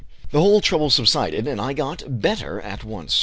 The 0.31 0.39
whole 0.39 0.61
trouble 0.61 0.89
subsided 0.89 1.47
and 1.47 1.61
I 1.61 1.73
got 1.73 2.05
better 2.21 2.59
at 2.59 2.83
once. 2.83 3.19